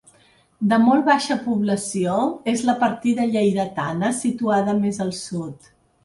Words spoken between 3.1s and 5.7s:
lleidatana situada més al sud.